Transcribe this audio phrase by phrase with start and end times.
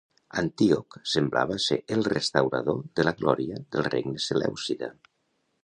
[0.41, 4.91] Antíoc semblava ser el restaurador de la glòria del Regne Selèucida.